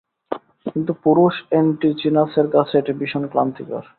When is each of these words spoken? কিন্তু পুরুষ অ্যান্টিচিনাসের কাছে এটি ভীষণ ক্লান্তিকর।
কিন্তু 0.65 0.91
পুরুষ 1.03 1.33
অ্যান্টিচিনাসের 1.49 2.47
কাছে 2.47 2.73
এটি 2.77 2.91
ভীষণ 2.99 3.23
ক্লান্তিকর। 3.31 3.83